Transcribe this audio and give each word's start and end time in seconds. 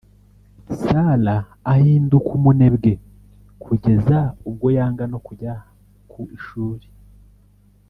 Sarah 0.79 1.39
ahinduka 1.73 2.29
umunebwe 2.37 2.91
kugeza 3.63 4.17
ubwo 4.47 4.67
yanga 4.77 5.03
no 5.11 5.19
kujya 5.25 5.53
ku 6.11 6.19
Ishuri 6.37 6.85